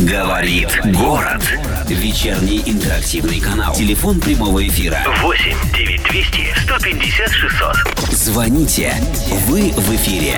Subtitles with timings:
[0.00, 1.42] Говорит город.
[1.86, 3.74] Вечерний интерактивный канал.
[3.74, 4.98] Телефон прямого эфира.
[5.20, 7.76] 8 9200 150 600.
[8.10, 8.94] Звоните.
[9.46, 10.36] Вы в эфире.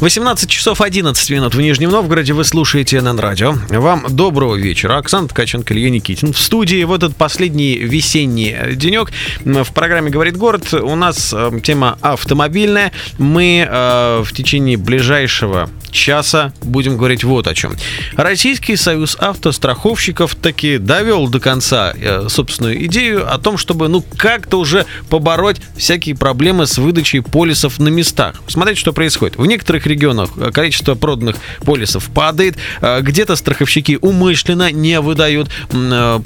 [0.00, 2.32] 18 часов 11 минут в Нижнем Новгороде.
[2.32, 3.54] Вы слушаете НН Радио.
[3.68, 4.98] Вам доброго вечера.
[4.98, 6.32] Оксана Ткаченко, Илья Никитин.
[6.32, 9.12] В студии в этот последний весенний денек
[9.44, 12.92] в программе «Говорит город» у нас э, тема автомобильная.
[13.18, 17.74] Мы э, в течение ближайшего часа будем говорить вот о чем.
[18.16, 24.58] Российский союз автостраховщиков таки довел до конца э, собственную идею о том, чтобы ну как-то
[24.58, 28.42] уже побороть всякие проблемы с выдачей полисов на местах.
[28.48, 29.36] Смотрите, что происходит.
[29.36, 35.50] В некоторых регионах э, количество проданных полисов падает, э, где-то страховщики умышленно не выдают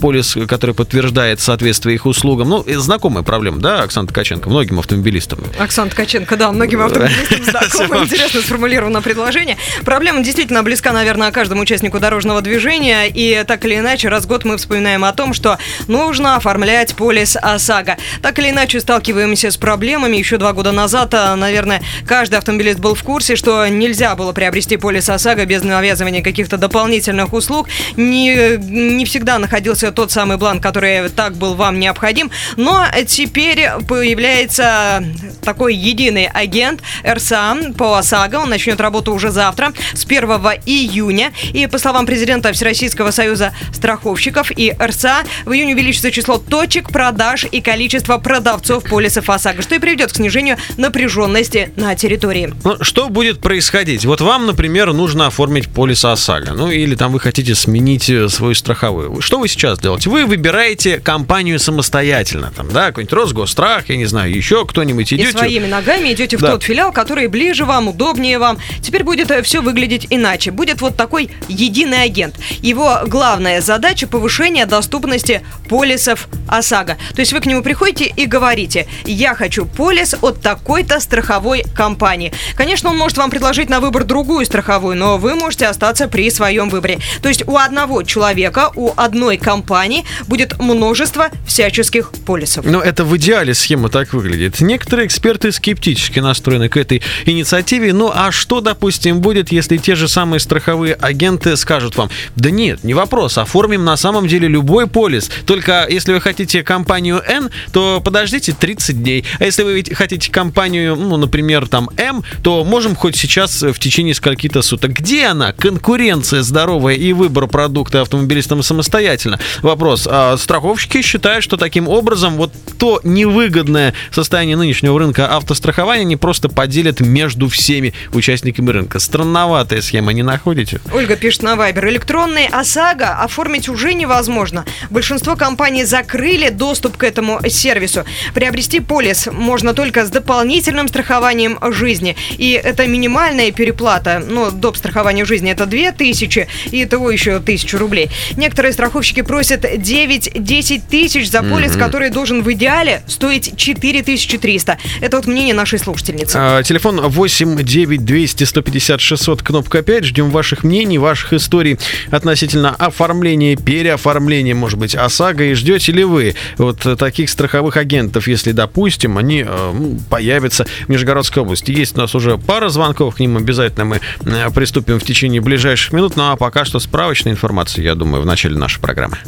[0.01, 2.49] полис, который подтверждает соответствие их услугам.
[2.49, 5.41] Ну, знакомая проблема, да, Оксана Ткаченко, многим автомобилистам.
[5.59, 8.05] Оксана Ткаченко, да, многим автомобилистам знакомо.
[8.05, 9.57] Интересно сформулировано предложение.
[9.85, 13.07] Проблема действительно близка, наверное, каждому участнику дорожного движения.
[13.07, 17.37] И так или иначе, раз в год мы вспоминаем о том, что нужно оформлять полис
[17.41, 17.97] ОСАГО.
[18.23, 20.17] Так или иначе, сталкиваемся с проблемами.
[20.17, 24.77] Еще два года назад, а, наверное, каждый автомобилист был в курсе, что нельзя было приобрести
[24.77, 27.69] полис ОСАГО без навязывания каких-то дополнительных услуг.
[27.97, 32.31] Не, не всегда находился тот самый бланк, который так был вам необходим.
[32.57, 35.05] Но теперь появляется
[35.43, 38.37] такой единый агент РСА по ОСАГО.
[38.37, 40.29] Он начнет работу уже за завтра, с 1
[40.67, 41.33] июня.
[41.55, 47.47] И по словам президента Всероссийского союза страховщиков и РСА, в июне увеличится число точек продаж
[47.51, 52.53] и количество продавцов полисов ОСАГО, что и приведет к снижению напряженности на территории.
[52.63, 54.05] Ну, что будет происходить?
[54.05, 58.55] Вот вам, например, нужно оформить полис ОСАГО, ну или там вы хотите сменить э, свою
[58.55, 59.21] страховую.
[59.21, 60.11] Что вы сейчас делаете?
[60.11, 65.29] Вы выбираете компанию самостоятельно, там, да, какой-нибудь Росгострах, я не знаю, еще кто-нибудь идете.
[65.31, 66.53] И своими ногами идете в да.
[66.53, 68.59] тот филиал, который ближе вам, удобнее вам.
[68.83, 70.51] Теперь будет все выглядеть иначе.
[70.51, 72.37] Будет вот такой единый агент.
[72.61, 76.97] Его главная задача– повышение доступности полисов ОСАГО.
[77.15, 82.33] То есть вы к нему приходите и говорите, я хочу полис от такой-то страховой компании.
[82.55, 86.69] Конечно, он может вам предложить на выбор другую страховую, но вы можете остаться при своем
[86.69, 86.99] выборе.
[87.23, 92.65] То есть у одного человека, у одной компании будет множество всяческих полисов.
[92.65, 94.61] Но это в идеале схема так выглядит.
[94.61, 97.93] Некоторые эксперты скептически настроены к этой инициативе.
[97.93, 102.85] Ну а что, допустим, будет, если те же самые страховые агенты скажут вам, да нет,
[102.85, 108.01] не вопрос, оформим на самом деле любой полис, только если вы хотите компанию N, то
[108.05, 113.17] подождите 30 дней, а если вы хотите компанию, ну, например, там M, то можем хоть
[113.19, 114.93] сейчас в течение скольки-то суток.
[114.93, 115.53] Где она?
[115.53, 119.39] Конкуренция здоровая и выбор продукта автомобилистам самостоятельно.
[119.63, 120.09] Вопрос.
[120.11, 126.49] А страховщики считают, что таким образом вот то невыгодное состояние нынешнего рынка автострахования они просто
[126.49, 130.81] поделят между всеми участниками рынка странноватая схема, не находите?
[130.93, 131.89] Ольга пишет на Вайбер.
[131.89, 134.65] Электронный ОСАГО оформить уже невозможно.
[134.91, 138.05] Большинство компаний закрыли доступ к этому сервису.
[138.35, 142.17] Приобрести полис можно только с дополнительным страхованием жизни.
[142.37, 144.23] И это минимальная переплата.
[144.25, 144.77] Ну, доп.
[144.77, 148.11] страхования жизни это 2000 и того еще 1000 рублей.
[148.37, 151.79] Некоторые страховщики просят 9-10 тысяч за полис, mm-hmm.
[151.79, 154.79] который должен в идеале стоить 4300.
[155.01, 156.37] Это вот мнение нашей слушательницы.
[156.37, 160.05] А, телефон 8 9 200 156 600, кнопка 5.
[160.05, 161.79] Ждем ваших мнений, ваших историй
[162.11, 165.45] относительно оформления, переоформления, может быть, ОСАГО.
[165.45, 169.75] И ждете ли вы вот таких страховых агентов, если, допустим, они э,
[170.11, 171.71] появятся в Нижегородской области?
[171.71, 175.93] Есть у нас уже пара звонков, к ним обязательно мы э, приступим в течение ближайших
[175.93, 176.17] минут.
[176.17, 179.19] Ну а пока что справочная информация, я думаю, в начале нашей программы.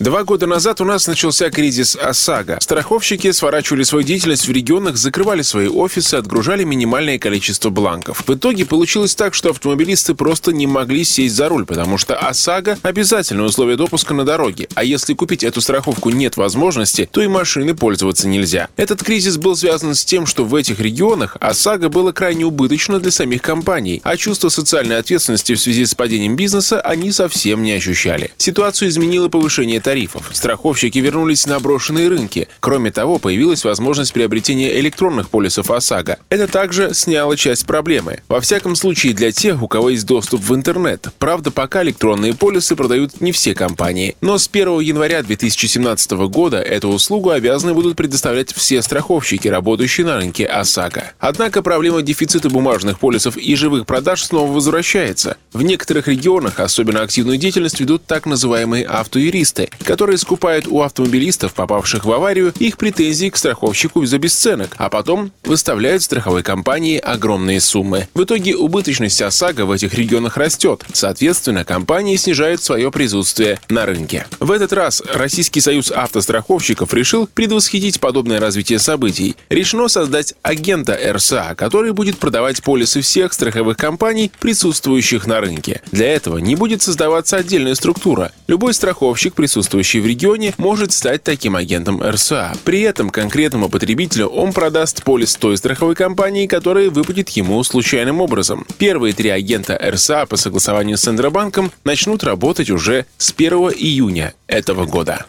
[0.00, 2.56] Два года назад у нас начался кризис ОСАГО.
[2.62, 8.24] Страховщики сворачивали свою деятельность в регионах, закрывали свои офисы, отгружали минимальное количество бланков.
[8.26, 12.78] В итоге получилось так, что автомобилисты просто не могли сесть за руль, потому что ОСАГО–
[12.82, 14.68] обязательное условие допуска на дороге.
[14.74, 18.70] А если купить эту страховку нет возможности, то и машины пользоваться нельзя.
[18.78, 23.10] Этот кризис был связан с тем, что в этих регионах ОСАГО было крайне убыточно для
[23.10, 28.32] самих компаний, а чувство социальной ответственности в связи с падением бизнеса они совсем не ощущали.
[28.38, 29.89] Ситуацию изменило повышение тарифов.
[30.32, 32.48] Страховщики вернулись на брошенные рынки.
[32.60, 36.18] Кроме того, появилась возможность приобретения электронных полисов ОСАГО.
[36.28, 38.20] Это также сняло часть проблемы.
[38.28, 41.08] Во всяком случае, для тех, у кого есть доступ в интернет.
[41.18, 44.16] Правда, пока электронные полисы продают не все компании.
[44.20, 50.16] Но с 1 января 2017 года эту услугу обязаны будут предоставлять все страховщики, работающие на
[50.16, 51.12] рынке ОСАГО.
[51.18, 55.36] Однако проблема дефицита бумажных полисов и живых продаж снова возвращается.
[55.52, 59.70] В некоторых регионах особенно активную деятельность ведут так называемые автоюристы.
[59.84, 65.32] Которые скупают у автомобилистов, попавших в аварию, их претензии к страховщику за бесценок, а потом
[65.44, 68.08] выставляют страховой компании огромные суммы.
[68.14, 70.84] В итоге убыточность ОСАГО в этих регионах растет.
[70.92, 74.26] Соответственно, компании снижают свое присутствие на рынке.
[74.38, 79.36] В этот раз Российский союз автостраховщиков решил предвосхитить подобное развитие событий.
[79.48, 85.80] Решено создать агента РСА, который будет продавать полисы всех страховых компаний, присутствующих на рынке.
[85.90, 88.32] Для этого не будет создаваться отдельная структура.
[88.46, 92.52] Любой страховщик, присутствующий в регионе, может стать таким агентом РСА.
[92.64, 98.66] При этом конкретному потребителю он продаст полис той страховой компании, которая выпадет ему случайным образом.
[98.78, 104.86] Первые три агента РСА по согласованию с Центробанком начнут работать уже с 1 июня этого
[104.86, 105.26] года.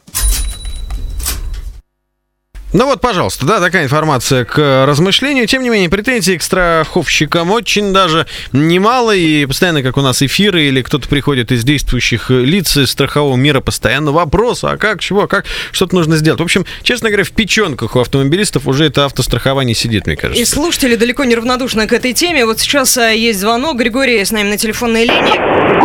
[2.74, 5.46] Ну вот, пожалуйста, да, такая информация к размышлению.
[5.46, 9.14] Тем не менее, претензий к страховщикам очень даже немало.
[9.14, 13.60] И постоянно, как у нас эфиры или кто-то приходит из действующих лиц из страхового мира,
[13.60, 16.40] постоянно вопрос, а как, чего, как, что-то нужно сделать.
[16.40, 20.42] В общем, честно говоря, в печенках у автомобилистов уже это автострахование сидит, мне кажется.
[20.42, 22.46] И слушатели далеко не равнодушны к этой теме.
[22.46, 23.78] Вот сейчас а, есть звонок.
[23.78, 25.36] Григорий с нами на телефонной линии.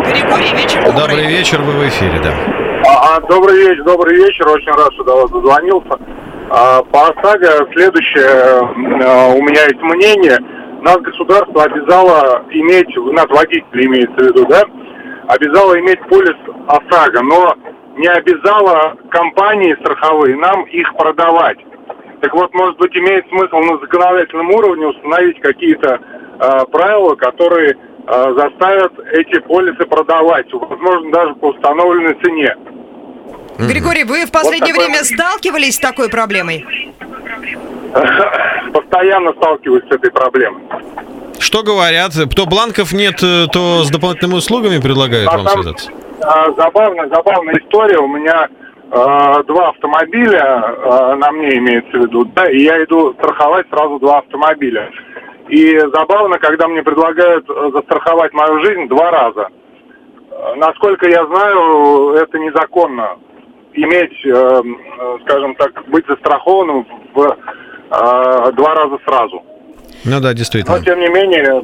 [0.06, 1.00] Григорий, вечер добрый.
[1.00, 2.34] Добрый вечер, вы в эфире, да.
[2.86, 4.46] А, добрый вечер, добрый вечер.
[4.46, 5.98] Очень рад, что до вас дозвонился.
[6.48, 8.60] А, по ОСАГО следующее
[9.04, 10.38] а, у меня есть мнение.
[10.82, 14.62] Нас государство обязало иметь, нас водитель имеется в виду, да,
[15.28, 16.37] обязало иметь полис
[16.69, 17.54] ОСАГО, но
[17.96, 21.58] не обязало компании страховые нам их продавать.
[22.20, 28.34] Так вот, может быть, имеет смысл на законодательном уровне установить какие-то э, правила, которые э,
[28.37, 32.54] заставят эти полисы продавать, возможно, даже по установленной цене.
[33.58, 36.64] Григорий, вы в последнее Вот такое время сталкивались с такой проблемой?
[38.73, 40.62] Постоянно сталкиваюсь с этой проблемой.
[41.38, 42.12] Что говорят?
[42.35, 45.91] То бланков нет, э, то с дополнительными услугами предлагают А вам там, связаться?
[46.23, 47.99] а, забавная, забавная история.
[47.99, 48.49] У меня
[48.91, 53.99] а, два автомобиля а, на мне имеется в виду, да, и я иду страховать сразу
[53.99, 54.91] два автомобиля.
[55.49, 59.49] И забавно, когда мне предлагают э, застраховать мою жизнь два раза.
[60.31, 63.17] Э, Насколько я знаю, это незаконно.
[63.76, 69.43] Иметь, э, э, скажем так, быть застрахованным в э, два раза сразу.
[70.05, 70.78] Ну да, действительно.
[70.78, 71.62] Но тем не менее,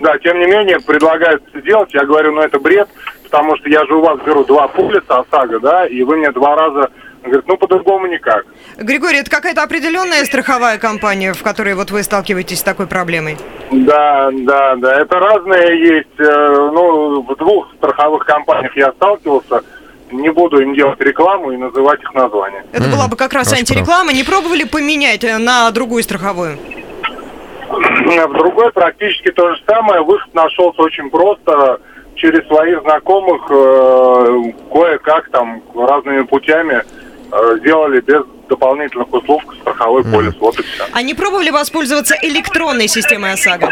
[0.00, 1.94] да, тем не менее предлагают сделать.
[1.94, 2.88] Я говорю, ну это бред,
[3.24, 6.56] потому что я же у вас беру два полиса ОСАГО, да, и вы мне два
[6.56, 6.90] раза
[7.22, 8.44] говорит, ну по-другому никак.
[8.78, 13.36] Григорий, это какая-то определенная страховая компания, в которой вот вы сталкиваетесь с такой проблемой?
[13.70, 16.18] Да, да, да, это разные есть.
[16.18, 19.62] э, Ну, в двух страховых компаниях я сталкивался.
[20.12, 22.64] Не буду им делать рекламу и называть их названия.
[22.72, 24.12] Это была бы как раз Ваш антиреклама.
[24.12, 26.58] Не пробовали поменять э, на другую страховую?
[27.70, 30.02] В другой практически то же самое.
[30.02, 31.80] Выход нашелся очень просто.
[32.14, 36.82] Через своих знакомых э, кое-как там разными путями
[37.32, 40.34] э, сделали без дополнительных услуг страховой полис.
[40.38, 40.84] Вот и все.
[40.92, 43.66] А не пробовали воспользоваться электронной системой ОСАГО?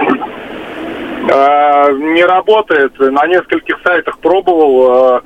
[1.28, 2.98] Э, не работает.
[2.98, 5.16] На нескольких сайтах пробовал.
[5.18, 5.20] э,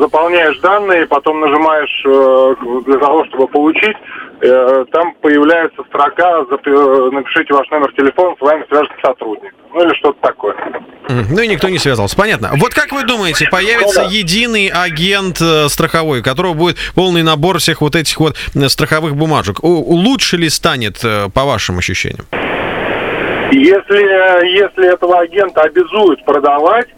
[0.00, 2.54] Заполняешь данные, потом нажимаешь э,
[2.86, 3.96] для того, чтобы получить.
[4.40, 6.40] э, Там появляется строка
[7.12, 9.54] «Напишите ваш номер телефона, с вами свяжется сотрудник».
[9.74, 10.54] Ну или что-то такое.
[11.08, 12.16] Ну и никто не связался.
[12.16, 12.50] Понятно.
[12.56, 14.14] Вот как вы думаете, появится Ну да.
[14.14, 19.14] единый агент э, страховой, у которого будет полный набор всех вот этих вот э, страховых
[19.16, 19.62] бумажек?
[19.62, 22.26] Лучше ли станет, э, по вашим ощущениям?
[23.52, 26.88] Если, если этого агента обязуют продавать,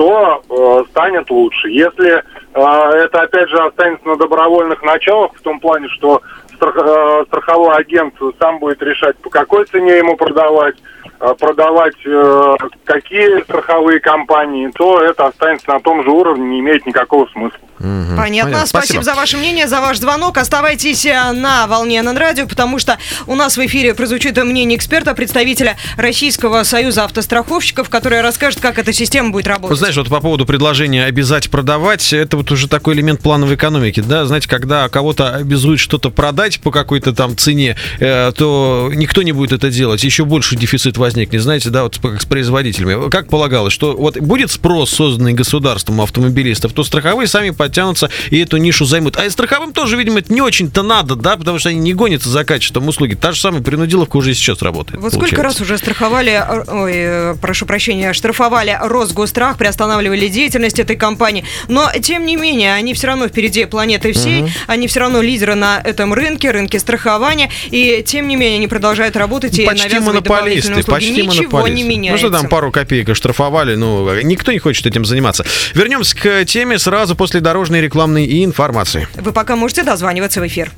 [0.00, 1.68] то э, станет лучше.
[1.68, 2.22] Если э,
[2.54, 6.22] это, опять же, останется на добровольных началах, в том плане, что
[6.54, 10.76] страх- э, страховой агент сам будет решать, по какой цене ему продавать,
[11.20, 12.54] э, продавать э,
[12.84, 17.60] какие страховые компании, то это останется на том же уровне, не имеет никакого смысла.
[17.80, 18.16] Мгм.
[18.16, 18.66] Понятно.
[18.66, 19.02] Спасибо.
[19.02, 20.36] за ваше мнение, за ваш звонок.
[20.36, 25.14] Оставайтесь э, на волне на радио, потому что у нас в эфире прозвучит мнение эксперта,
[25.14, 29.78] представителя Российского союза автостраховщиков, который расскажет, как эта система будет Вот работать.
[29.78, 34.26] знаешь, вот по поводу предложения обязать продавать, это вот уже такой элемент плановой экономики, да,
[34.26, 39.52] знаете, когда кого-то обязуют что-то продать по какой-то там цене, э, то никто не будет
[39.52, 43.08] это делать, еще больше дефицит возникнет, знаете, да, вот как с производителями.
[43.08, 48.56] Как полагалось, что вот будет спрос, созданный государством автомобилистов, то страховые сами подтянутся и эту
[48.56, 49.16] нишу займут.
[49.16, 52.28] А и страховым тоже, видимо, это не очень-то надо, да, потому что они не гонятся
[52.28, 53.14] за качеством услуги.
[53.14, 55.00] Та же самая принудиловка уже сейчас работает.
[55.00, 55.60] Вот сколько получается.
[55.60, 61.90] раз уже страховали, э, ой, э, прошу прощения, штрафовали Росгострах, приостанавливали деятельность этой компании, но
[62.02, 66.12] тем не менее они все равно впереди планеты всей, они все равно лидеры на этом
[66.12, 71.58] рынке, рынке страхования, и тем не менее они продолжают работать и почти монополисты, почти Ничего
[71.58, 71.70] монополисты.
[71.76, 72.26] не Ну меняется.
[72.26, 75.44] что там, пару копеек оштрафовали, ну, никто не хочет этим заниматься.
[75.74, 77.59] Вернемся к теме сразу после дороги.
[77.60, 79.06] Дорожной, рекламной и информации.
[79.16, 80.72] Вы пока можете дозваниваться в эфир.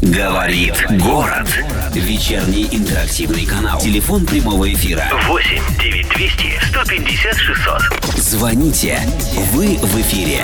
[0.00, 1.48] Говорит город.
[1.92, 3.80] Вечерний интерактивный канал.
[3.80, 5.04] Телефон прямого эфира.
[5.26, 8.16] 8 9200 150 600.
[8.16, 9.00] Звоните.
[9.52, 10.42] Вы в эфире.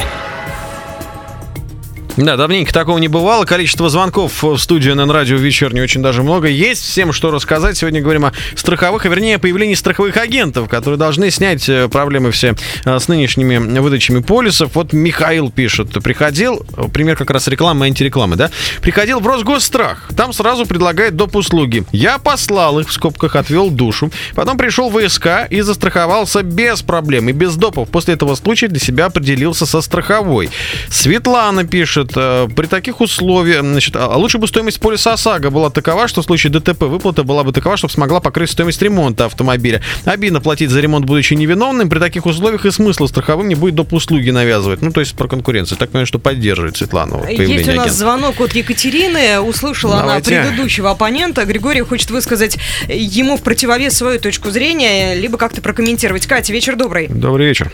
[2.18, 3.44] Да, давненько такого не бывало.
[3.44, 6.48] Количество звонков в студию на радио вечерней очень даже много.
[6.48, 7.76] Есть всем что рассказать.
[7.78, 12.32] Сегодня говорим о страховых, а вернее о появлении страховых агентов, которые должны снять э, проблемы
[12.32, 14.72] все э, с нынешними выдачами полисов.
[14.74, 18.50] Вот Михаил пишет, приходил, пример как раз рекламы антирекламы, да?
[18.82, 20.08] Приходил в Росгосстрах.
[20.16, 21.36] Там сразу предлагает доп.
[21.36, 21.84] услуги.
[21.92, 24.10] Я послал их, в скобках отвел душу.
[24.34, 27.88] Потом пришел в ВСК и застраховался без проблем и без допов.
[27.90, 30.50] После этого случая для себя определился со страховой.
[30.90, 36.08] Светлана пишет, э, при таких условиях, значит, а лучше бы стоимость полиса ОСАГО была такова,
[36.08, 39.82] что в случае ДТП выплата была бы такова, чтобы смогла покрыть стоимость ремонта автомобиля.
[40.04, 41.88] Обидно платить за ремонт, будучи невиновным.
[41.88, 43.92] При таких условиях и смысла страховым не будет доп.
[43.92, 44.82] услуги навязывать.
[44.82, 45.78] Ну, то есть про конкуренцию.
[45.78, 47.16] Так понимаю, что поддерживает Светлана.
[47.18, 47.90] вот, Есть у нас агента.
[47.90, 49.40] звонок от Екатерины.
[49.40, 50.38] Услышала Давайте.
[50.38, 51.44] она предыдущего оппонента.
[51.44, 56.26] Григорий хочет высказать ему в противовес свою точку зрения, либо как-то прокомментировать.
[56.26, 57.08] Катя, вечер добрый.
[57.08, 57.72] Добрый вечер.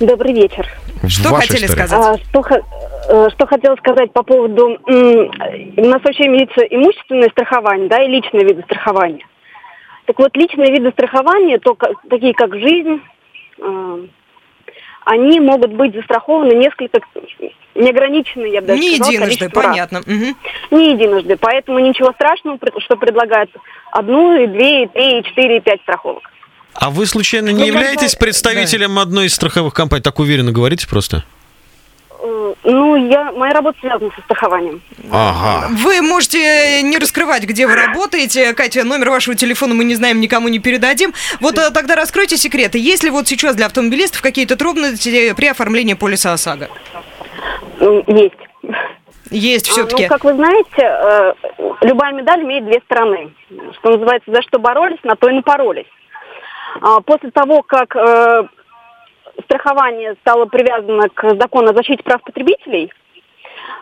[0.00, 0.66] Добрый вечер.
[1.06, 1.86] Что Ваша хотели история.
[1.86, 2.20] сказать?
[2.20, 2.42] А, что,
[3.04, 4.78] что хотела сказать по поводу...
[4.86, 9.26] У нас вообще имеется имущественное страхование, да, и личные виды страхования.
[10.06, 11.76] Так вот, личные виды страхования, то,
[12.10, 13.00] такие как жизнь,
[13.58, 14.06] э,
[15.04, 17.00] они могут быть застрахованы несколько,
[17.74, 20.02] неограниченно, я бы даже Не сказала, единожды, понятно.
[20.04, 20.36] Мгм.
[20.70, 21.36] Не единожды.
[21.36, 23.50] Поэтому ничего страшного, что предлагают
[23.92, 26.22] одну, и две, и три, и четыре, и пять страховок.
[26.74, 30.02] А вы случайно не Ну, являетесь представителем одной из страховых компаний?
[30.02, 31.24] Так уверенно говорите просто?
[32.64, 34.80] Ну, я, моя работа связана со страхованием.
[35.10, 35.68] Ага.
[35.70, 38.54] Вы можете не раскрывать, где вы работаете.
[38.54, 41.12] Катя, номер вашего телефона мы не знаем, никому не передадим.
[41.40, 42.78] Вот э, тогда раскройте секреты.
[42.78, 46.68] Есть ли вот сейчас для автомобилистов какие-то трудности при оформлении полиса ОСАГО?
[48.06, 48.34] Есть.
[49.30, 50.04] Есть А, все-таки.
[50.04, 51.32] Ну, как вы знаете, э,
[51.80, 53.32] любая медаль имеет две стороны.
[53.78, 55.86] Что называется, за что боролись, на то и напоролись.
[56.80, 58.44] А, После того, как э,
[59.44, 62.92] страхование стало привязано к закону о защите прав потребителей,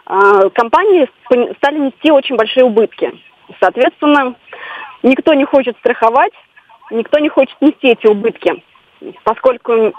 [0.06, 1.08] э, компании
[1.56, 3.12] стали нести очень большие убытки.
[3.60, 4.34] Соответственно,
[5.02, 6.32] никто не хочет страховать,
[6.90, 8.62] никто не хочет нести эти убытки,
[9.24, 9.92] поскольку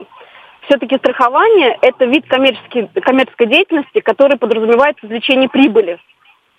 [0.68, 6.00] все-таки страхование– это вид коммерческой деятельности, который подразумевает извлечение прибыли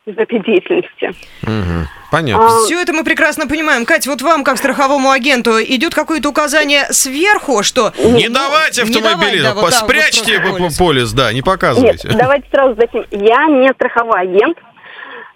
[0.05, 1.15] из этой деятельности.
[1.43, 1.87] Мгм.
[2.11, 2.47] Понятно.
[2.47, 3.87] А, Все это мы прекрасно понимаем.
[3.87, 7.93] Катя, вот вам, как страховому агенту, идет какое-то указание сверху, что...
[7.99, 10.79] Не давайте не давай, автомобилизм, да, вот вот спрячьте просто п- полис.
[10.79, 12.09] полис, да, не Нет, показывайте.
[12.09, 13.05] давайте сразу затем.
[13.13, 14.59] Я не страховой агент,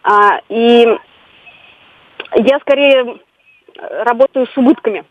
[0.02, 0.87] а, и
[2.35, 3.18] я скорее
[4.04, 5.04] работаю с убытками.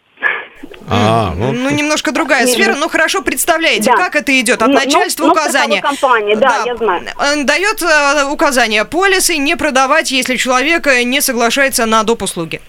[0.89, 3.97] А, ну, Ну, немножко другая Не, сфера, ну- но хорошо представляете, Да.
[3.97, 4.61] как это идет?
[4.61, 5.79] От Ну, ну, начальства ну, указание.
[5.79, 7.01] страховой компании, да, я знаю.
[7.45, 12.23] Дает э, указание полисы не продавать, если человек э, не соглашается на доп.
[12.23, 12.61] услуги.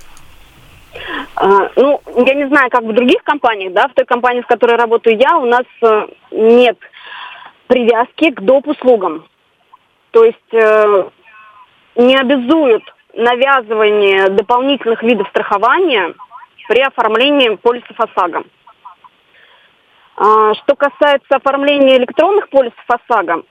[1.37, 4.76] А, Ну, я не знаю, как в других компаниях, да, в той компании, в которой
[4.76, 6.76] работаю я, у нас э, нет
[7.69, 8.67] привязки к доп.
[8.69, 9.25] услугам.
[10.11, 11.05] То есть э,
[11.97, 12.83] не обязуют
[13.15, 16.15] навязывание дополнительных видов страхования
[16.69, 18.45] при оформлении полисов ОСАГО.
[20.17, 23.43] А, Что касается оформления электронных полисов ОСАГО,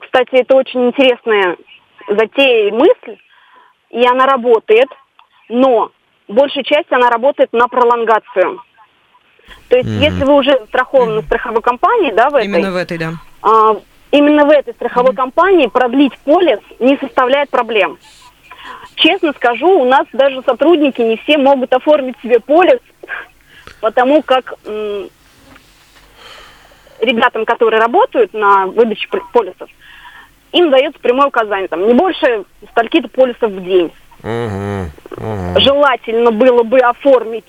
[0.00, 1.56] кстати, это очень интересная
[2.08, 3.18] затея и мысль,
[3.90, 4.88] и она работает,
[5.48, 5.90] но
[6.28, 8.60] большая часть она работает на пролонгацию.
[9.68, 12.98] То есть, если вы уже страхованы в страховой компании, да, в этой, Именно в этой,
[12.98, 13.12] да.
[13.42, 13.76] а,
[14.12, 17.98] именно в этой страховой компании продлить полис не составляет проблем.
[19.00, 22.80] Честно скажу, у нас даже сотрудники не все могут оформить себе полис,
[23.80, 24.54] потому как
[27.00, 29.70] ребятам, которые работают на выдаче пол- полисов,
[30.52, 33.90] им дается прямое указание, там, не больше стольки-то полисов в день.
[34.22, 35.60] мгм, мгм.
[35.60, 37.48] Желательно было бы оформить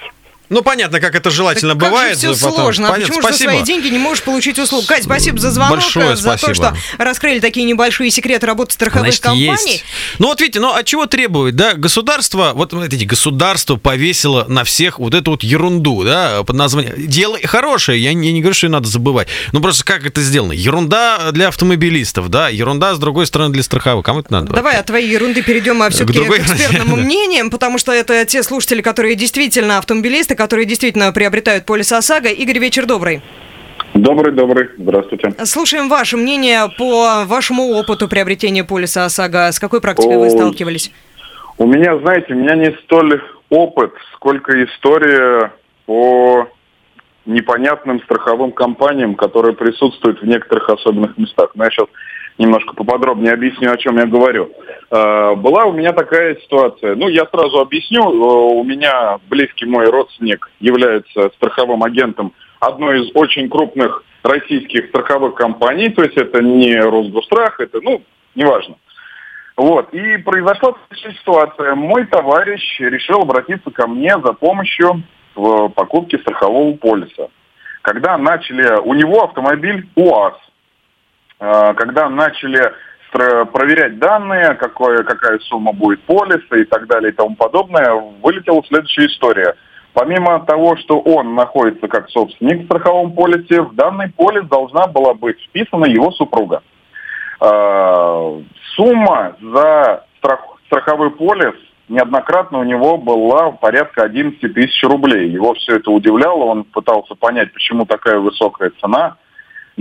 [0.51, 2.20] Ну, понятно, как это желательно Так бывает.
[2.20, 2.60] Как же все потом.
[2.63, 2.88] сложно.
[2.89, 3.51] А Понятно, почему же за спасибо.
[3.51, 4.86] свои деньги не можешь получить услугу?
[4.86, 6.53] Кать, спасибо за звонок, Большое э, за то, спасибо.
[6.53, 9.72] что раскрыли такие небольшие секреты работы страховых Значит, компаний.
[9.72, 9.86] есть.
[10.20, 11.74] Ну вот видите, ну от чего требует, да?
[11.74, 16.96] Государство, вот видите, государство повесило на всех вот эту вот ерунду, да, под названием.
[17.08, 19.29] Дело хорошее, я не, я не говорю, что ее надо забывать.
[19.53, 20.51] Ну просто как это сделано?
[20.51, 24.05] Ерунда для автомобилистов, да, ерунда, с другой стороны, для страховых.
[24.05, 24.51] Кому это надо?
[24.51, 27.05] Давай от твоей ерунды перейдем все-таки другой к экспертным ерунде, да.
[27.05, 32.29] мнениям, потому что это те слушатели, которые действительно автомобилисты, которые действительно приобретают полис ОСАГО.
[32.29, 33.21] Игорь, вечер добрый.
[33.93, 34.69] Добрый, добрый.
[34.75, 35.36] Здравствуйте.
[35.45, 39.51] Слушаем ваше мнение по вашему опыту приобретения полиса ОСАГО.
[39.51, 40.29] С какой практикой вы Ой.
[40.31, 40.91] сталкивались?
[41.60, 43.21] У меня, знаете, у меня не столь
[43.51, 45.53] опыт, сколько история
[45.86, 46.48] по
[47.27, 51.51] непонятным страховым компаниям, которые присутствуют в некоторых особенных местах.
[51.53, 51.86] Но я сейчас
[52.39, 54.50] немножко поподробнее объясню, о чем я говорю.
[54.91, 56.95] Э, была у меня такая ситуация.
[56.95, 58.01] Ну, я сразу объясню.
[58.01, 65.36] Э, у меня близкий мой родственник является страховым агентом одной из очень крупных российских страховых
[65.36, 65.89] компаний.
[65.89, 68.03] То есть это не Росгострах, это, ну,
[68.36, 68.75] неважно.
[69.55, 69.93] Вот.
[69.93, 71.75] И произошла такая ситуация.
[71.75, 75.03] Мой товарищ решил обратиться ко мне за помощью
[75.36, 77.29] в покупке страхового полиса.
[77.81, 78.79] Когда начали...
[78.81, 80.36] У него автомобиль УАЗ.
[81.39, 82.74] Э, когда начали
[83.11, 89.07] проверять данные, какое, какая сумма будет полиса и так далее и тому подобное, вылетела следующая
[89.07, 89.55] история.
[89.93, 95.13] Помимо того, что он находится как собственник в страховом полисе, в данный полис должна была
[95.13, 96.63] быть вписана его супруга.
[97.41, 98.41] Э,
[98.75, 101.55] сумма за страх, страховой полис
[101.89, 105.29] неоднократно у него была порядка 11 тысяч рублей.
[105.29, 109.17] Его все это удивляло, он пытался понять, почему такая высокая цена.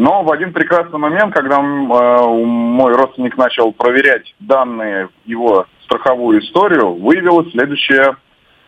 [0.01, 6.95] Но в один прекрасный момент, когда э, мой родственник начал проверять данные, его страховую историю,
[6.95, 8.17] выявилась следующая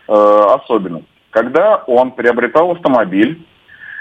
[0.07, 1.07] э, особенность.
[1.31, 3.43] Когда он приобретал автомобиль,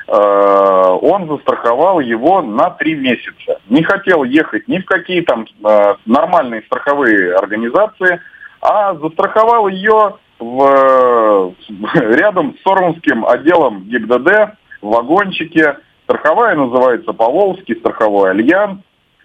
[0.09, 3.61] э, он застраховал его на три месяца.
[3.71, 8.21] Не хотел ехать ни в какие там э, нормальные страховые организации–
[8.63, 11.55] а застраховал ее в,
[11.95, 15.79] рядом с Сормовским отделом ГИБДД в вагончике.
[16.13, 18.81] Страховая называется Поволжский страховой альянс,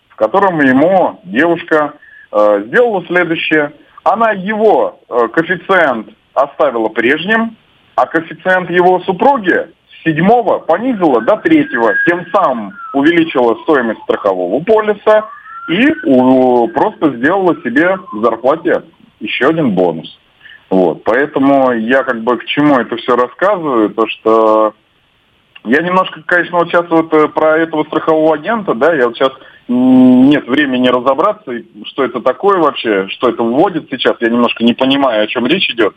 [0.07, 1.95] в котором ему девушка
[2.31, 3.73] э, сделала следующее.
[4.05, 7.57] Она его э, коэффициент оставила прежним,
[7.95, 15.25] а коэффициент его супруги с седьмого понизила до третьего, тем самым увеличила стоимость страхового полиса
[15.69, 18.83] и у, просто сделала себе в зарплате
[19.19, 20.17] еще один бонус.
[20.69, 24.73] Вот, поэтому я как бы к чему это все рассказываю, то что
[25.67, 29.33] я немножко, конечно, вот сейчас вот э, про этого страхового агента, да, я вот сейчас
[29.67, 31.51] нет времени разобраться,
[31.85, 35.69] что это такое вообще, что это вводит сейчас, я немножко не понимаю, о чем речь
[35.69, 35.93] идет.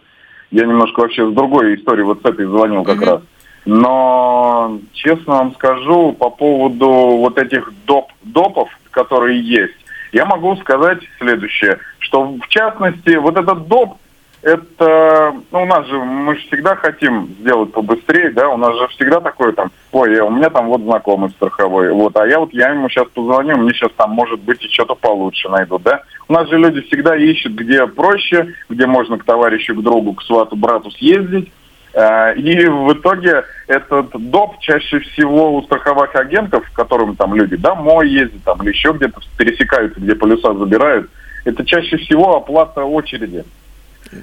[0.50, 3.06] Я немножко вообще с другой истории вот с этой звонил как mm-hmm.
[3.06, 3.22] раз.
[3.66, 9.76] Но, честно вам скажу, по поводу вот этих доп, допов, которые есть,
[10.12, 13.98] я могу сказать следующее, что в частности вот этот доп,
[14.42, 18.88] это, ну, у нас же, мы же всегда хотим сделать побыстрее, да, у нас же
[18.88, 22.70] всегда такое там, ой, у меня там вот знакомый страховой, вот, а я вот, я
[22.70, 26.02] ему сейчас позвоню, мне сейчас там, может быть, и что-то получше найдут, да.
[26.28, 30.22] У нас же люди всегда ищут, где проще, где можно к товарищу, к другу, к
[30.22, 31.50] свату, брату съездить,
[31.92, 37.56] Э, и в итоге этот доп чаще всего у страховых агентов, к которым там люди
[37.56, 41.10] домой ездят, там, или еще где-то пересекаются, где полюса забирают,
[41.44, 43.44] это чаще всего оплата очереди.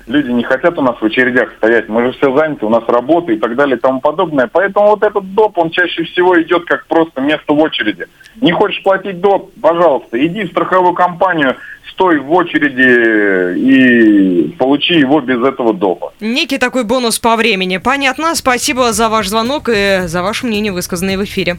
[0.05, 3.31] Люди не хотят у нас в очередях стоять, мы же все заняты, у нас работа
[3.31, 4.49] и так далее и тому подобное.
[4.51, 8.07] Поэтому вот этот доп, он чаще всего идет как просто место в очереди.
[8.41, 11.55] Не хочешь платить доп, пожалуйста, иди в страховую компанию,
[11.91, 16.13] стой в очереди и получи его без этого допа.
[16.19, 17.77] Некий такой бонус по времени.
[17.77, 18.35] Понятно.
[18.35, 21.57] Спасибо за ваш звонок и за ваше мнение, высказанное в эфире.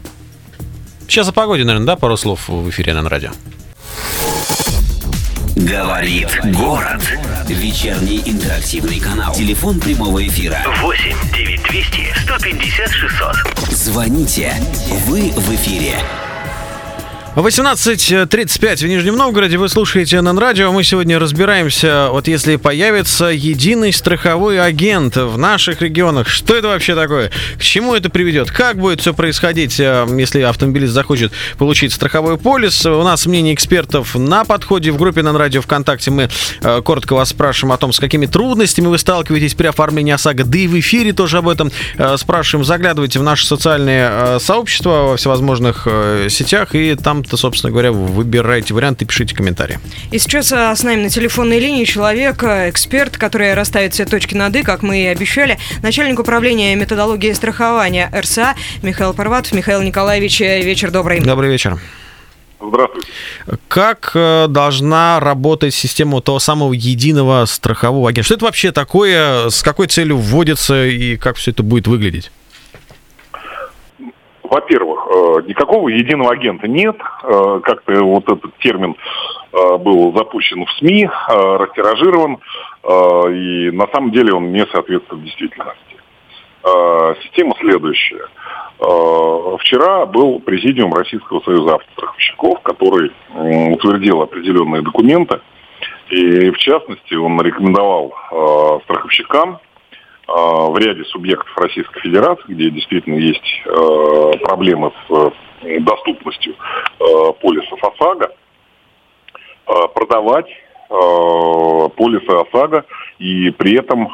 [1.07, 3.31] Сейчас о погоде, наверное, да, пару слов в эфире на радио.
[5.59, 7.03] Говорит город.
[7.47, 9.33] Вечерний интерактивный канал.
[9.33, 10.57] Телефон прямого эфира.
[10.81, 13.35] 8 9200 150 600.
[13.69, 14.53] Звоните.
[15.05, 15.99] Вы в эфире.
[17.41, 19.57] 18.35 в Нижнем Новгороде.
[19.57, 20.73] Вы слушаете на радио.
[20.73, 26.95] Мы сегодня разбираемся, вот если появится единый страховой агент в наших регионах, что это вообще
[26.95, 27.31] такое?
[27.57, 28.51] К чему это приведет?
[28.51, 32.85] Как будет все происходить, э, если автомобилист захочет получить страховой полис?
[32.85, 34.91] У нас мнение экспертов на подходе.
[34.91, 36.29] В группе на радио ВКонтакте мы
[36.61, 40.43] э, коротко вас спрашиваем о том, с какими трудностями вы сталкиваетесь при оформлении ОСАГО.
[40.43, 42.65] Да и в эфире тоже об этом э, спрашиваем.
[42.65, 45.87] Заглядывайте в наши социальные сообщества во всевозможных
[46.29, 49.79] сетях, и там то, собственно говоря, выбирайте варианты, пишите комментарии.
[50.11, 54.35] И сейчас а, с нами на телефонной линии человек, а, эксперт, который расставит все точки
[54.35, 59.53] над «и», как мы и обещали, начальник управления методологии страхования РСА Михаил Парватов.
[59.53, 61.19] Михаил Николаевич, вечер добрый.
[61.19, 61.79] Добрый вечер.
[62.61, 63.07] Здравствуйте.
[63.69, 68.25] Как э, должна работать система того самого единого страхового агента?
[68.25, 72.31] Что это вообще такое, с какой целью вводится и как все это будет выглядеть?
[74.49, 76.95] Во-первых, э, никакого единого агента нет.
[77.23, 78.95] Э, как-то вот этот термин
[79.53, 82.39] э, был запущен в СМИ, растиражирован,
[82.83, 85.77] и на самом деле он не соответствует действительности.
[87.23, 88.27] Система следующая.
[89.59, 93.11] Вчера был президиум Российского союза автостраховщиков, который
[93.73, 95.41] утвердил определенные документы,
[96.09, 98.13] и в частности он рекомендовал
[98.83, 99.59] страховщикам
[100.29, 107.03] в ряде субъектов Российской Федерации, где действительно есть э, проблемы с э, доступностью э,
[107.41, 108.31] полисов ОСАГО,
[109.93, 110.47] продавать
[110.89, 112.85] полисы ОСАГО
[113.19, 114.09] и при этом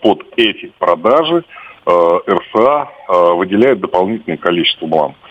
[0.00, 1.44] под эти продажи
[1.84, 2.88] РСА
[3.34, 5.28] выделяет дополнительное количество бланков.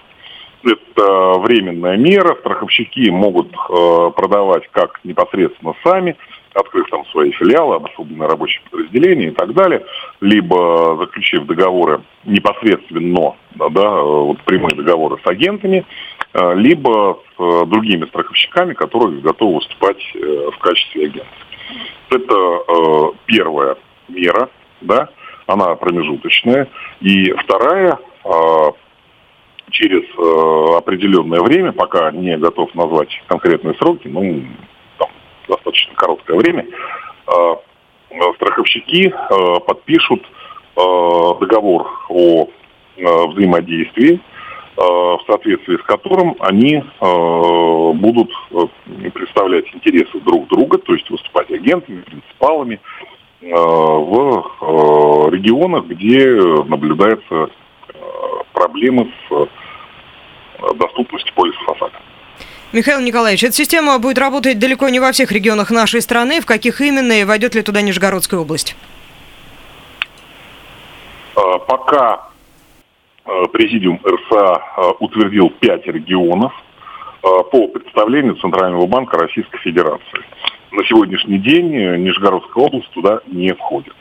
[0.65, 6.17] Это временная мера, страховщики могут продавать как непосредственно сами,
[6.53, 9.85] открыв там свои филиалы, обособленные рабочие подразделения и так далее,
[10.19, 15.85] либо заключив договоры непосредственно, да, да, вот прямые договоры с агентами,
[16.33, 21.47] э, либо с э, другими страховщиками, которые готовы выступать э, в качестве агентов.
[22.09, 23.77] Это э, первая
[24.09, 24.49] мера,
[24.81, 25.09] да,
[25.47, 26.67] она промежуточная.
[26.99, 28.29] И вторая, э,
[29.71, 34.43] через э, определенное время, пока не готов назвать конкретные сроки, ну,
[36.01, 36.65] короткое время,
[37.27, 37.55] э,
[38.35, 40.23] страховщики э, подпишут
[40.75, 40.81] э,
[41.39, 42.47] договор о
[42.97, 44.19] взаимодействии,
[44.75, 48.29] в соответствии с которым они будут
[49.13, 52.79] представлять интересы друг друга, то есть выступать агентами, принципалами
[53.41, 54.43] в
[55.31, 56.35] регионах, где
[56.65, 57.49] наблюдаются
[58.53, 59.47] проблемы с
[60.75, 62.10] доступностью полисов ОСАГО.
[62.73, 66.39] Михаил Николаевич, эта система будет работать далеко не во всех регионах нашей страны.
[66.39, 68.77] В каких именно и войдет ли туда Нижегородская область?
[71.35, 72.29] А, пока
[73.25, 76.53] а, президиум РСА а, утвердил пять регионов
[77.21, 80.23] по представлению Центрального банка Российской Федерации.
[80.71, 81.69] На сегодняшний день
[82.01, 83.93] Нижегородская область туда не входит.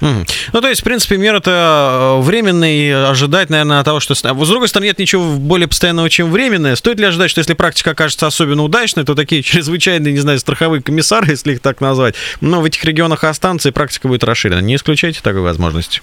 [0.00, 4.14] Ну, то есть, в принципе, мер это временный, ожидать, наверное, того, что...
[4.14, 6.76] С другой стороны, нет ничего более постоянного, чем временное.
[6.76, 10.82] Стоит ли ожидать, что если практика окажется особенно удачной, то такие чрезвычайные, не знаю, страховые
[10.82, 14.60] комиссары, если их так назвать, но в этих регионах останутся, и практика будет расширена.
[14.60, 16.02] Не исключайте такой возможности?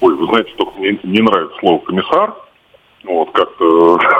[0.00, 2.34] Ой, вы знаете, только мне не нравится слово «комиссар»,
[3.04, 3.98] вот, как-то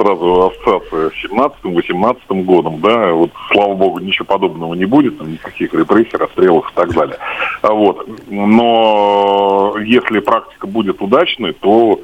[0.00, 5.72] сразу ассоциация с 17-18 годом, да, вот, слава богу, ничего подобного не будет, там, никаких
[5.74, 7.16] репрессий, расстрелов и так далее.
[7.62, 8.06] А вот.
[8.28, 12.00] Но если практика будет удачной, то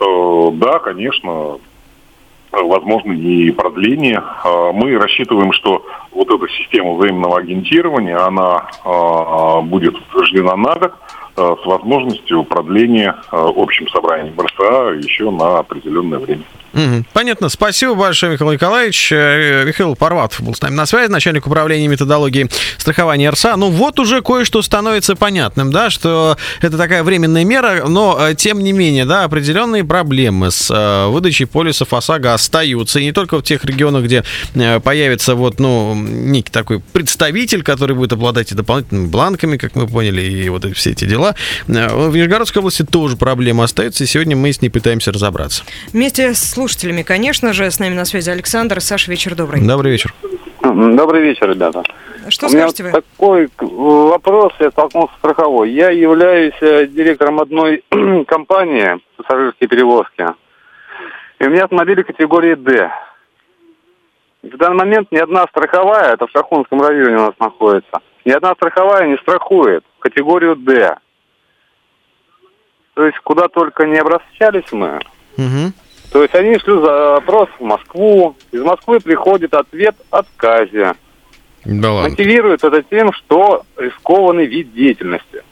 [0.00, 1.58] э, да, конечно,
[2.52, 4.22] возможно и продление.
[4.44, 10.94] А мы рассчитываем, что вот эта система взаимного агентирования, она э, будет утверждена на год,
[10.94, 16.42] Э, с возможностью продления э, общим собранием РСА еще на определенное время.
[17.12, 17.48] Понятно.
[17.48, 19.10] Спасибо большое, Михаил Николаевич.
[19.12, 22.48] Э, Михаил Парватов был с нами на связи, начальник управления методологии
[22.78, 23.56] страхования РСА.
[23.56, 28.72] Ну вот уже кое-что становится понятным, да, что это такая временная мера, но тем не
[28.72, 30.70] менее, да, определенные проблемы с
[31.08, 33.00] выдачей полисов ОСАГО остаются.
[33.00, 34.24] И не только в тех регионах, где
[34.84, 40.22] появится вот, ну, некий такой представитель, который будет обладать и дополнительными бланками, как мы поняли,
[40.22, 41.29] и вот все эти дела.
[41.66, 45.64] В Нижегородской области тоже проблема остается, и сегодня мы с ней пытаемся разобраться.
[45.92, 48.80] Вместе с слушателями, конечно же, с нами на связи Александр.
[48.80, 49.60] Саша, вечер добрый.
[49.66, 50.14] Добрый вечер.
[50.62, 51.82] Добрый вечер, ребята.
[52.28, 53.00] Что У скажете меня вы?
[53.00, 55.70] такой вопрос, я столкнулся с страховой.
[55.70, 57.82] Я являюсь э, директором одной
[58.26, 60.26] компании пассажирские перевозки.
[61.38, 62.90] И у меня автомобили категории D.
[64.42, 68.54] В данный момент ни одна страховая, это в Шахунском районе у нас находится, ни одна
[68.54, 70.96] страховая не страхует категорию D.
[72.94, 75.00] То есть куда только не обращались мы.
[75.36, 75.72] Угу.
[76.12, 80.94] То есть они шли запрос в Москву, из Москвы приходит ответ отказе.
[81.64, 82.10] Да ладно.
[82.10, 85.42] Мотивирует это тем, что рискованный вид деятельности.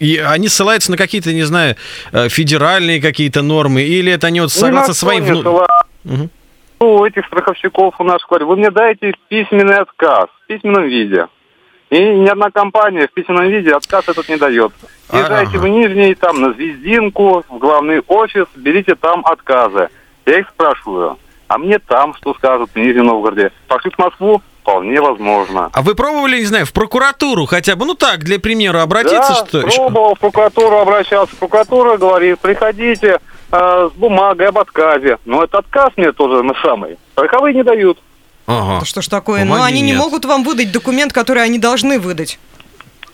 [0.00, 1.76] И они ссылаются на какие-то, не знаю,
[2.12, 5.24] э, федеральные какие-то нормы, или это они вот согласно своим...
[5.24, 5.66] Вну...
[6.04, 6.28] Угу.
[6.80, 11.26] Ну, у этих страховщиков у нас говорят, вы мне дайте письменный отказ в письменном виде.
[11.90, 14.72] И ни одна компания в письменном виде отказ этот не дает.
[15.12, 15.58] Езжайте ага.
[15.58, 19.90] в Нижний, там, на Звездинку, в главный офис, берите там отказы.
[20.26, 21.18] Я их спрашиваю,
[21.48, 23.52] а мне там что скажут в Нижнем Новгороде?
[23.68, 24.42] Пошли в Москву?
[24.62, 25.68] Вполне возможно.
[25.74, 29.46] А вы пробовали, не знаю, в прокуратуру хотя бы, ну так, для примера, обратиться?
[29.52, 31.36] Да, что пробовал, в прокуратуру обращался.
[31.36, 33.20] Прокуратура говорит, приходите
[33.52, 35.18] э, с бумагой об отказе.
[35.26, 36.96] Но этот отказ мне тоже на самый.
[37.12, 37.98] Страховые не дают.
[38.46, 38.76] Ага.
[38.78, 39.44] Это что ж такое?
[39.44, 39.92] Ну, они нет.
[39.92, 42.38] не могут вам выдать документ, который они должны выдать.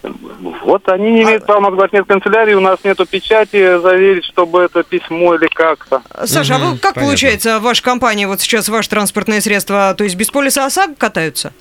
[0.02, 1.46] Вот они не имеют а...
[1.46, 6.02] права назвать нет канцелярии, у нас нету печати заверить, чтобы это письмо или как-то.
[6.24, 7.02] Саша, угу, а вы, как понятно.
[7.02, 11.52] получается, ваша компания, вот сейчас ваши транспортные средства, то есть без полиса ОСАГО катаются?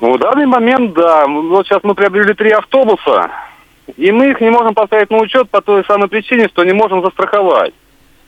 [0.00, 1.26] Ну, в данный момент, да.
[1.26, 3.30] Вот сейчас мы приобрели три автобуса,
[3.96, 7.02] и мы их не можем поставить на учет по той самой причине, что не можем
[7.02, 7.74] застраховать.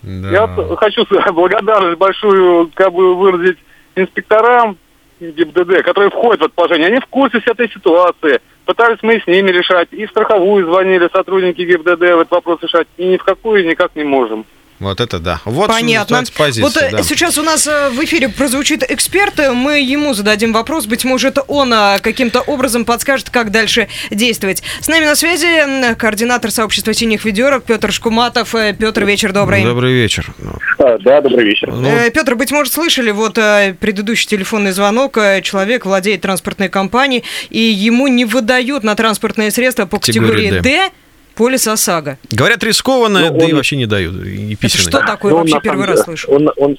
[0.03, 0.31] Да.
[0.31, 3.59] Я хочу благодарность большую как бы выразить
[3.97, 4.77] инспекторам
[5.21, 8.41] ГИБДД, которые входят в это положение, они в курсе всей этой ситуации.
[8.65, 13.07] Пытались мы с ними решать, и в страховую звонили сотрудники ГИБДД этот вопрос решать, и
[13.07, 14.45] ни в какую никак не можем.
[14.81, 15.41] Вот это да.
[15.45, 16.25] Вот Понятно.
[16.25, 16.63] что позиция.
[16.63, 17.03] Вот э, да.
[17.03, 21.39] сейчас у нас э, в эфире прозвучит эксперт, э, мы ему зададим вопрос, быть может,
[21.49, 24.63] он каким-то образом подскажет, как дальше действовать.
[24.81, 28.55] С нами на связи координатор сообщества синих ведерок Петр Шкуматов.
[28.79, 29.65] Петр, вечер добрый.
[29.65, 30.27] Добрый вечер.
[30.39, 31.73] Ну, Да, добрый вечер.
[31.73, 35.19] ну, Петр, быть может, слышали вот предыдущий телефонный звонок.
[35.43, 40.91] Человек владеет транспортной компанией, и ему не выдают на транспортные средства по Категории категории «Д».
[41.39, 42.19] Полис ОСАГО.
[42.33, 44.15] говорят, рискованно, Ну, да и он- вообще не дают.
[44.27, 44.91] И Это письменные.
[44.91, 45.31] что такое?
[45.33, 46.31] Ну, он Вообще на первый самом раз деле- слышу.
[46.33, 46.79] Он, он,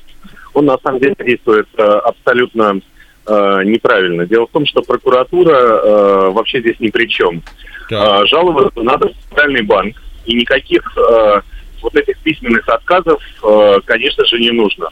[0.53, 2.81] он на самом деле действует э, абсолютно
[3.25, 4.25] э, неправильно.
[4.25, 7.41] Дело в том, что прокуратура э, вообще здесь ни при чем.
[7.89, 9.95] Э, жаловаться надо в центральный банк.
[10.25, 11.41] И никаких э,
[11.81, 14.89] вот этих письменных отказов, э, конечно же, не нужно.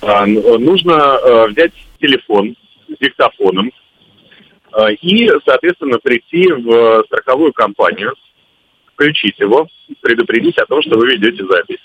[0.00, 2.56] Э, нужно э, взять телефон
[2.88, 3.70] с диктофоном
[4.78, 8.14] э, и, соответственно, прийти в страховую компанию,
[8.94, 9.68] включить его,
[10.00, 11.80] предупредить о том, что вы ведете запись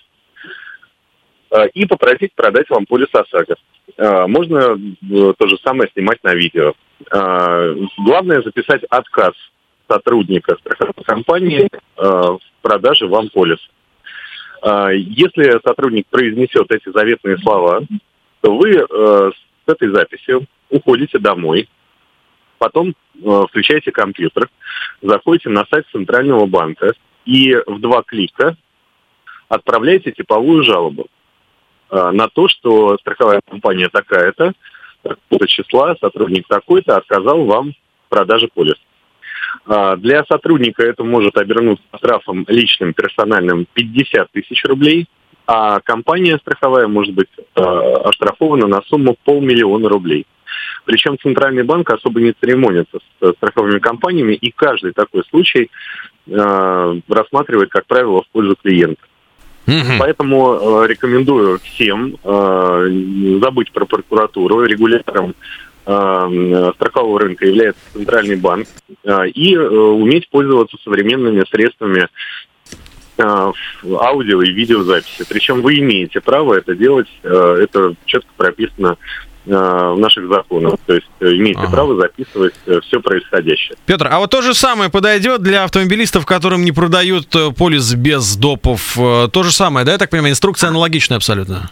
[1.51, 3.55] э, и попросить продать вам полис ОСАГО.
[3.97, 6.73] Э, Можно э, то же самое снимать на видео.
[7.11, 9.33] Э, Главное записать отказ
[9.87, 10.55] сотрудника
[11.05, 13.63] компании э, в продаже вам полиса.
[14.61, 17.81] Если сотрудник произнесет эти заветные слова,
[18.41, 19.31] то вы э,
[19.65, 21.69] с этой записью уходите домой,
[22.59, 24.49] потом э, включаете компьютер,
[25.01, 26.93] заходите на сайт Центрального банка
[27.25, 28.55] и в два клика
[29.47, 31.07] отправляете типовую жалобу
[31.89, 34.53] э, на то, что страховая компания такая-то,
[35.01, 37.71] такого-то числа, сотрудник такой-то отказал вам
[38.05, 38.79] в продаже полиса.
[39.65, 45.07] Для сотрудника это может обернуться штрафом личным, персональным 50 тысяч рублей,
[45.51, 50.27] а компания страховая может быть э, оштрафована на сумму полмиллиона рублей.
[50.89, 55.69] Причем Центральный банк особо не церемонится с э, страховыми компаниями, и каждый такой случай
[56.25, 58.99] э, рассматривает, как правило, в пользу клиента.
[59.99, 64.63] Поэтому э, рекомендую всем э, забыть про прокуратуру.
[64.63, 65.35] Регулятором
[65.85, 68.67] э, страхового рынка является Центральный банк.
[69.03, 72.07] э, и э, уметь пользоваться современными средствами
[73.19, 73.51] э,
[73.85, 75.23] аудио и видеозаписи.
[75.29, 77.07] Причем вы имеете право это делать.
[77.21, 78.97] э, это четко прописано
[79.49, 80.75] наших законах.
[80.85, 81.71] То есть э, имеете Ага.
[81.71, 83.75] право записывать все происходящее.
[83.85, 88.35] Петр, а вот то же самое подойдет для автомобилистов, которым не продают э, полис без
[88.35, 88.97] допов.
[88.97, 91.69] Э, То же самое, да, я так понимаю, инструкция аналогичная абсолютно.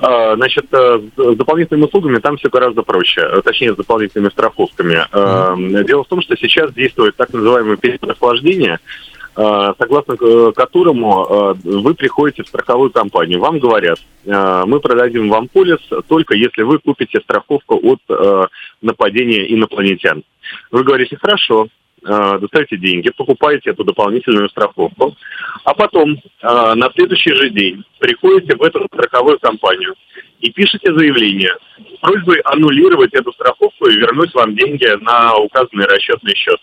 [0.00, 5.06] Значит, э, с дополнительными услугами там все гораздо проще, э, точнее, с дополнительными страховками.
[5.12, 11.24] Э, Дело в том, что сейчас действует так называемый период охлаждения, э, согласно э, которому
[11.24, 16.62] э, вы приходите в страховую компанию, вам говорят, э, мы продадим вам полис только если
[16.62, 18.46] вы купите страховку от э,
[18.82, 20.22] нападения инопланетян.
[20.70, 21.68] Вы говорите, хорошо,
[22.04, 25.16] э, достаете деньги, покупаете эту дополнительную страховку,
[25.64, 29.94] а потом э, на следующий же день приходите в эту страховую компанию
[30.40, 36.34] и пишете заявление с просьбой аннулировать эту страховку и вернуть вам деньги на указанный расчетный
[36.34, 36.60] счет.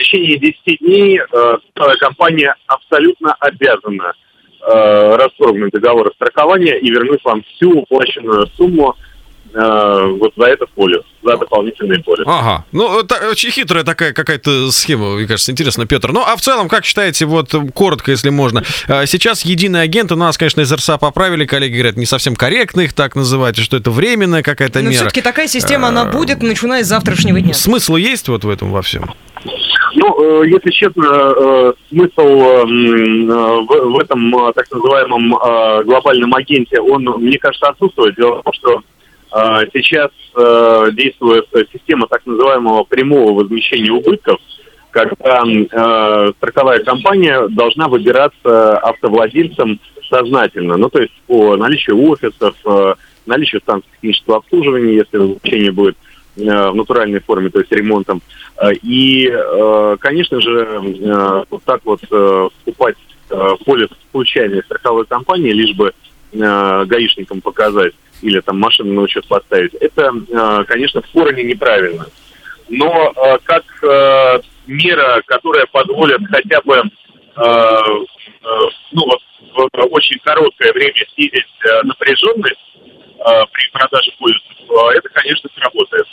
[0.00, 1.58] Течение 10 дней э,
[1.98, 4.14] компания абсолютно обязана
[4.62, 8.96] э, расторгнуть договор страхования и вернуть вам всю уплаченную сумму
[9.52, 11.02] э, вот за этот полис,
[11.62, 12.24] за дополнительный полис.
[12.26, 12.64] Ага.
[12.72, 16.12] Ну, это очень хитрая такая какая-то схема, мне кажется, интересно, Петр.
[16.12, 20.16] Ну, а в целом, как считаете, вот коротко, если можно, э, сейчас единый агент, у
[20.16, 23.90] нас, конечно, из РСА поправили, коллеги говорят, не совсем корректно их так называть, что это
[23.90, 25.00] временная какая-то Но мера.
[25.00, 27.54] все-таки такая система, она будет, начиная с завтрашнего дня.
[27.54, 29.10] Смысл есть вот в этом во всем?
[29.94, 36.80] Ну, э, если честно, э, смысл э, м, э, в, этом так называемом глобальном агенте,
[36.80, 38.14] он, мне кажется, отсутствует.
[38.16, 38.80] Дело в том, что
[39.72, 44.40] сейчас э, действует система так называемого прямого возмещения убытков,
[44.90, 50.76] когда э, страховая компания должна выбираться автовладельцем сознательно.
[50.76, 52.94] Ну, то есть по наличию офисов, э,
[53.26, 55.96] наличию станций технического обслуживания, если возмещение будет
[56.36, 58.22] в натуральной форме, то есть ремонтом.
[58.82, 59.30] И,
[59.98, 65.92] конечно же, вот так вот э, в поле случайной страховой компании, лишь бы
[66.32, 72.06] гаишникам показать или там машину на учет поставить, это, э, конечно, в корне неправильно.
[72.68, 76.82] Но э, как э, мера, которая позволит хотя бы
[77.36, 79.22] ну, вот,
[79.72, 81.46] в очень короткое время снизить
[81.84, 82.60] напряженность
[83.52, 86.06] при продаже полисов, это, конечно, сработает.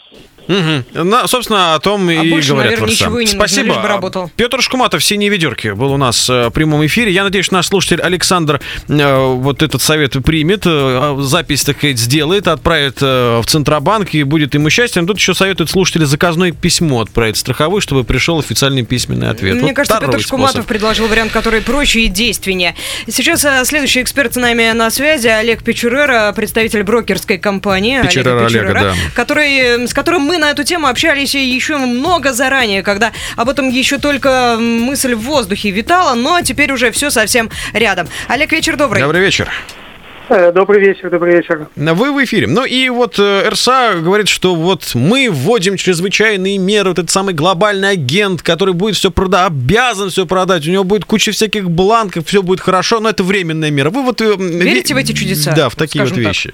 [0.47, 1.03] Угу.
[1.03, 3.81] На, собственно, о том А и больше, говорят наверное, ничего и не нужно, Спасибо.
[3.81, 4.31] бы работал.
[4.35, 7.11] Петр Шкуматов, «Синие ведерки» был у нас э, в прямом эфире.
[7.11, 12.47] Я надеюсь, наш слушатель Александр э, вот этот совет примет, э, запись, так сказать, сделает,
[12.47, 15.01] отправит э, в Центробанк и будет ему счастье.
[15.01, 19.55] Но тут еще советует слушатели заказное письмо отправить страховой, чтобы пришел официальный письменный ответ.
[19.55, 20.67] Мне Вот кажется, Петр Шкуматов способ.
[20.67, 22.75] предложил вариант, который проще и действеннее.
[23.09, 28.01] Сейчас а, следующий эксперт с нами на связи, Олег Печурера, представитель брокерской компании.
[28.01, 28.93] Печурера Олега, да.
[29.13, 33.69] который, э, с которым мы на эту тему общались еще много заранее, когда об этом
[33.69, 38.07] еще только мысль в воздухе витала, но теперь уже все совсем рядом.
[38.27, 39.01] Олег, вечер добрый.
[39.01, 39.49] Добрый вечер.
[40.29, 41.67] Э, Добрый вечер, добрый вечер.
[41.75, 42.47] Вы в эфире.
[42.47, 47.33] Ну и вот э, РСА говорит, что вот мы вводим чрезвычайные меры, вот этот самый
[47.33, 52.27] глобальный агент, который будет все продать, обязан все продать, у него будет куча всяких бланков,
[52.27, 53.89] все будет хорошо, но это временная мера.
[53.89, 54.19] Вы вот...
[54.19, 55.53] э, Верите ве- в эти чудеса?
[55.55, 56.53] Да, в такие вот Скажем так.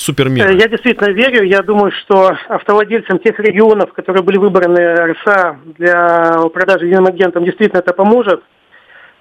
[0.00, 0.02] Вещи.
[0.02, 0.54] Э, Супермеры.
[0.54, 1.44] Я действительно верю.
[1.44, 7.80] Я думаю, что автовладельцам тех регионов, которые были выбраны РСА для продажи единым агентом, действительно
[7.80, 8.42] это поможет.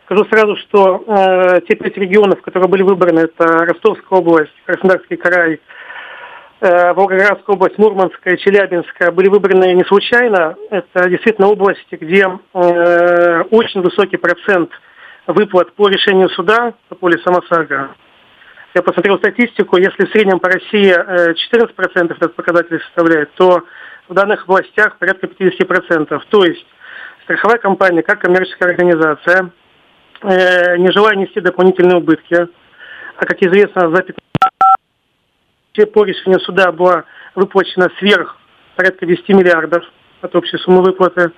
[0.06, 5.60] Скажу сразу, что э, те пять регионов, которые были выбраны, это Ростовская область, Краснодарский край,
[6.62, 10.56] э, Волгоградская область, Мурманская, Челябинская, были выбраны не случайно.
[10.72, 14.72] Это действительно области, где э, очень высокий процент
[15.28, 17.90] выплат по решению суда по полисам ОСАГО.
[18.76, 23.64] Я посмотрел статистику, если в среднем по России э, 14% этот показатель составляет, то
[24.08, 26.22] в данных областях порядка 50%.
[26.30, 26.66] То есть
[27.24, 29.50] страховая компания, как коммерческая организация,
[30.22, 32.48] э, не желая нести дополнительные убытки,
[33.18, 34.20] а как известно, за 15
[35.92, 37.06] по решению суда была
[37.36, 38.38] выплачена сверх
[38.76, 39.84] порядка 10 миллиардов
[40.22, 41.32] от общей суммы выплаты,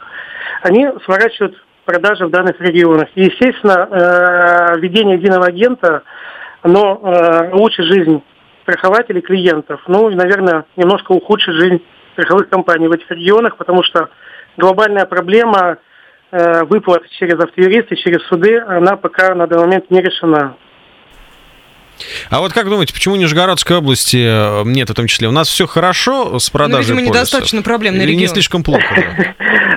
[0.63, 3.09] они сворачивают продажи в данных регионах.
[3.15, 6.03] И, естественно, э, введение единого агента,
[6.61, 8.21] оно э, улучшит жизнь
[8.63, 9.81] страхователей, клиентов.
[9.87, 11.81] Ну, и, наверное, немножко ухудшит жизнь
[12.13, 14.09] страховых компаний в этих регионах, потому что
[14.57, 15.77] глобальная проблема
[16.31, 20.55] э, выплат через автоюристы, через суды, она пока на данный момент не решена.
[22.29, 25.27] А вот как думаете, почему Нижегородской области э, нет в том числе?
[25.27, 27.15] У нас все хорошо с продажей Ну, видимо, полисов?
[27.15, 28.33] недостаточно проблемный Или не регион.
[28.33, 28.95] слишком плохо?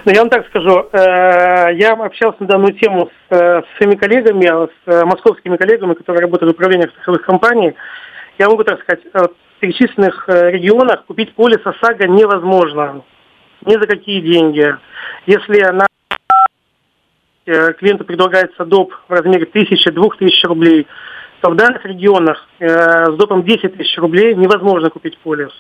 [0.05, 3.95] Ну, я вам так скажу, э, я общался на данную тему с, э, с своими
[3.97, 7.73] коллегами, с э, московскими коллегами, которые работают в управлениях страховых компаний.
[8.39, 13.03] Я могу так сказать, в перечисленных регионах купить полис ОСАГО невозможно.
[13.65, 14.77] Ни за какие деньги.
[15.27, 15.87] Если на
[17.79, 18.93] клиенту предлагается доп.
[19.09, 20.87] в размере 1000-2000 рублей,
[21.45, 22.67] то в данных регионах э,
[23.13, 25.51] с допом 10 тысяч рублей невозможно купить полис.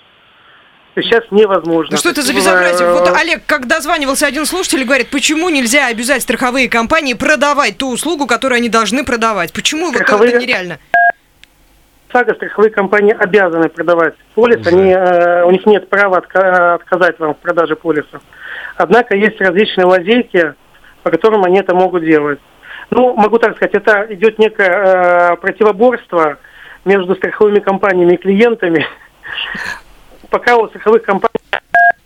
[0.95, 1.91] Сейчас невозможно.
[1.93, 2.89] Ну что это за есть, безобразие?
[2.89, 7.77] э, Вот Олег, как дозванивался один слушатель и говорит, почему нельзя обязать страховые компании продавать
[7.77, 9.53] ту услугу, которую они должны продавать?
[9.53, 10.79] Почему вот Страховые- это нереально?
[12.09, 17.35] ОСАГО страховые компании обязаны продавать полис, они, э, у них нет права отка- отказать вам
[17.35, 18.21] в продаже полиса.
[18.79, 20.55] Однако есть различные лазейки,
[21.03, 22.39] по которым они это могут делать.
[22.91, 26.39] Ну, могу так сказать, это идет некое э, противоборство
[26.85, 28.87] между страховыми компаниями и клиентами.
[30.31, 31.41] Пока у страховых компаний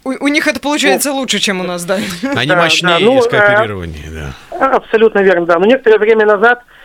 [0.05, 1.99] У, у них это получается лучше, чем у нас, да.
[2.37, 4.77] Они Да, мощнее да, ну, и скооперированнее, да.
[4.77, 5.59] Абсолютно верно, да.
[5.59, 6.78] Но некоторое время назад э,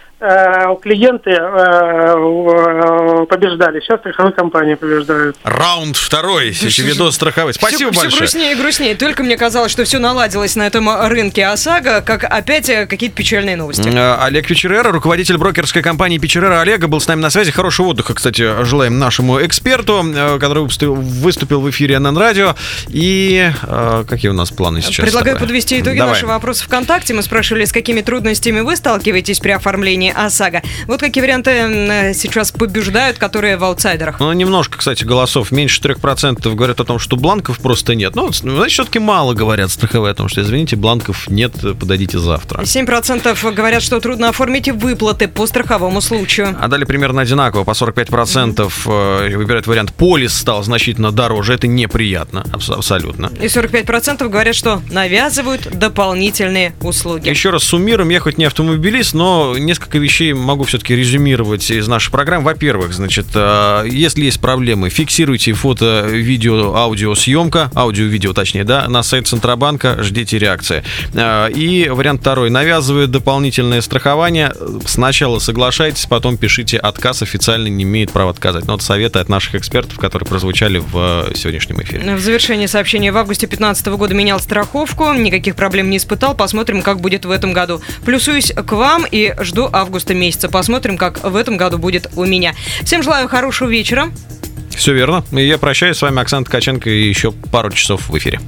[0.82, 5.36] клиенты э, э, побеждали, сейчас страховые компании побеждают.
[5.44, 7.54] Раунд второй, видос страховой.
[7.54, 8.20] Спасибо все, большое.
[8.20, 8.96] грустнее и грустнее.
[8.96, 13.58] Только мне казалось, что все наладилось на этом рынке ОСАГО, как опять э, какие-то печальные
[13.58, 13.90] новости.
[13.90, 17.52] Э, Олег Печерера, руководитель брокерской компании Печерера Олега, был с нами на связи.
[17.52, 22.56] Хорошего отдыха, кстати, желаем нашему эксперту, э, который выступил, в эфире НН Радио.
[22.88, 25.04] И э, какие у нас планы сейчас?
[25.04, 26.14] Предлагаю подвести итоги Давай.
[26.14, 27.14] нашего опроса ВКонтакте.
[27.14, 30.62] Мы спрашивали, с какими трудностями вы сталкиваетесь при оформлении ОСАГО.
[30.88, 34.20] Вот какие варианты э, сейчас побеждают, которые в аутсайдерах.
[34.20, 35.52] Ну, немножко, кстати, голосов.
[35.52, 38.16] Меньше 3% говорят о том, что бланков просто нет.
[38.16, 42.62] Ну, значит, все-таки мало говорят страховые о том, что, извините, бланков нет, подойдите завтра.
[42.62, 46.56] 7% говорят, что трудно оформить выплаты по страховому случаю.
[46.60, 51.54] А далее примерно одинаково, по 45% э, выбирают вариант полис стал значительно дороже.
[51.54, 53.32] Это неприятно, абс- абсолютно.
[53.42, 57.30] И 45% говорят, что навязывают дополнительные услуги.
[57.30, 62.12] Еще раз суммируем, я хоть не автомобилист, но несколько вещей могу все-таки резюмировать из нашей
[62.12, 62.46] программы.
[62.46, 69.28] Во-первых, значит, э, если есть проблемы, фиксируйте фото, видео, аудиосъемка, аудио-видео точнее, да, на сайт
[69.28, 70.84] Центробанка, ждите реакции.
[71.14, 74.54] Э, И вариант второй, навязывает дополнительное страхование,
[74.86, 78.66] сначала соглашайтесь, потом пишите отказ, официально не имеет права отказать.
[78.66, 82.16] Но это советы от наших экспертов, которые прозвучали в э, сегодняшнем эфире.
[82.16, 86.36] В завершении сообщения в августе 2015 года менял страховку, никаких проблем не испытал.
[86.36, 87.82] Посмотрим, как будет в этом году.
[88.06, 90.50] Плюсуюсь к вам и жду августа месяца.
[90.50, 92.56] Посмотрим, как в этом году будет у меня.
[92.84, 94.10] Всем желаю хорошего вечера.
[94.76, 95.24] Все верно.
[95.32, 98.40] И я прощаюсь с вами, Оксана Ткаченко, и еще пару часов в эфире.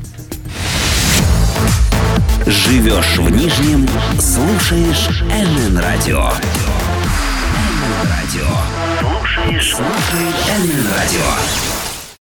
[2.46, 3.88] Живешь в Нижнем,
[4.20, 6.32] слушаешь НН Радио.
[8.04, 8.48] Радио.
[9.00, 11.65] Слушаешь, слушаешь НН Радио.